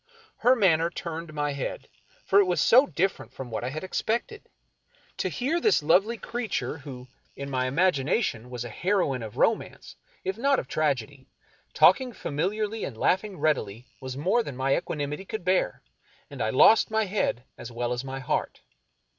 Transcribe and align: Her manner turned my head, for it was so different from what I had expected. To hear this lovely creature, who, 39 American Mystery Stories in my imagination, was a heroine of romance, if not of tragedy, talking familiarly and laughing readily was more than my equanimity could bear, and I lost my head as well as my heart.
Her 0.37 0.55
manner 0.55 0.89
turned 0.89 1.31
my 1.31 1.51
head, 1.53 1.87
for 2.25 2.39
it 2.39 2.45
was 2.47 2.59
so 2.59 2.87
different 2.87 3.31
from 3.31 3.51
what 3.51 3.63
I 3.63 3.69
had 3.69 3.83
expected. 3.83 4.49
To 5.17 5.29
hear 5.29 5.61
this 5.61 5.83
lovely 5.83 6.17
creature, 6.17 6.79
who, 6.79 7.07
39 7.37 7.37
American 7.37 7.37
Mystery 7.37 7.43
Stories 7.43 7.47
in 7.47 7.51
my 7.51 7.67
imagination, 7.67 8.49
was 8.49 8.65
a 8.65 8.69
heroine 8.69 9.21
of 9.21 9.37
romance, 9.37 9.95
if 10.23 10.39
not 10.39 10.57
of 10.57 10.67
tragedy, 10.67 11.27
talking 11.75 12.13
familiarly 12.13 12.83
and 12.83 12.97
laughing 12.97 13.37
readily 13.37 13.85
was 13.99 14.17
more 14.17 14.41
than 14.41 14.57
my 14.57 14.75
equanimity 14.75 15.23
could 15.23 15.45
bear, 15.45 15.83
and 16.31 16.41
I 16.41 16.49
lost 16.49 16.89
my 16.89 17.05
head 17.05 17.43
as 17.55 17.71
well 17.71 17.93
as 17.93 18.03
my 18.03 18.17
heart. 18.17 18.61